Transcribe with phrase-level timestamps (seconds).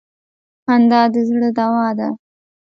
[0.63, 2.07] خندا د زړه دوا ده.